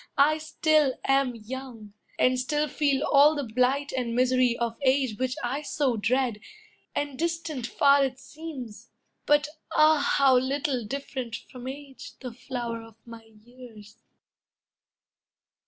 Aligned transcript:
I 0.17 0.39
still 0.39 0.95
am 1.05 1.35
young, 1.35 1.93
and 2.17 2.39
still 2.39 2.67
Feel 2.67 3.03
all 3.03 3.35
the 3.35 3.43
blight 3.43 3.91
and 3.95 4.15
misery 4.15 4.57
of 4.57 4.75
age, 4.81 5.19
Which 5.19 5.35
I 5.43 5.61
so 5.61 5.95
dread; 5.95 6.39
and 6.95 7.19
distant 7.19 7.67
far 7.67 8.03
it 8.03 8.17
seems; 8.17 8.89
But, 9.27 9.47
ah, 9.73 9.99
how 9.99 10.35
little 10.39 10.83
different 10.85 11.35
from 11.51 11.67
age, 11.67 12.13
The 12.19 12.33
flower 12.33 12.81
of 12.81 12.95
my 13.05 13.25
years!" 13.45 13.97